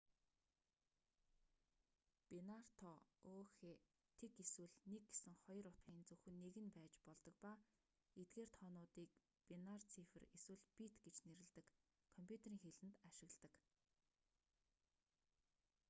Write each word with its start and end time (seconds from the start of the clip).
бинар 2.31 2.63
тоо 2.81 2.97
ө.х. 3.37 3.57
0 4.21 4.31
эсвэл 4.43 4.71
1 4.93 5.05
гэсэн 5.09 5.33
хоёр 5.43 5.65
утгын 5.71 5.99
зөвхөн 6.09 6.35
нэг 6.43 6.55
нь 6.63 6.73
байж 6.77 6.93
болдог 7.05 7.35
ба 7.43 7.53
эдгээр 8.21 8.49
тоонуудыг 8.59 9.09
бинар 9.49 9.81
цифр 9.93 10.23
эсвэл 10.37 10.63
бит 10.77 10.93
гэж 11.03 11.15
нэрлэдэг 11.25 11.65
компьютерийн 12.15 12.61
хэлэнд 12.63 12.97
ашигладаг 13.09 13.53